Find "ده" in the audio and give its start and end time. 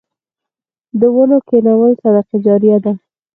2.83-2.93